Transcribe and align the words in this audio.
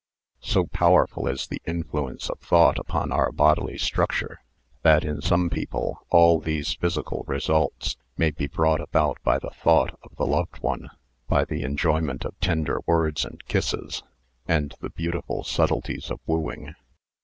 (So 0.39 0.65
powerful 0.65 1.27
is 1.27 1.45
the 1.45 1.61
influence 1.63 2.27
of 2.31 2.39
thought 2.39 2.79
upon 2.79 3.11
our 3.11 3.31
bodily 3.31 3.77
structure, 3.77 4.39
that 4.81 5.05
in 5.05 5.21
some 5.21 5.47
people 5.47 6.07
all 6.09 6.39
these 6.39 6.73
physical 6.73 7.23
results 7.27 7.97
may 8.17 8.31
be 8.31 8.47
brought 8.47 8.81
about 8.81 9.19
by 9.23 9.37
the 9.37 9.51
thought 9.51 9.95
of 10.01 10.15
the 10.15 10.25
loved 10.25 10.57
one, 10.57 10.89
by 11.27 11.45
the 11.45 11.61
enjoyment 11.61 12.25
of 12.25 12.33
tender 12.39 12.79
words 12.87 13.23
and 13.25 13.45
kisses, 13.45 14.01
and 14.47 14.73
the 14.79 14.89
* 14.89 14.89
beautiful 14.99 15.43
subtleties 15.43 16.09
of 16.09 16.19
wooing.) 16.25 16.73